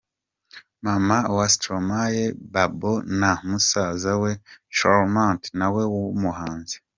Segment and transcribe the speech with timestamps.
[0.83, 4.31] Maman wa Stromae, Babo na musaza we
[4.77, 6.75] Charmant na we w'umuhanzi.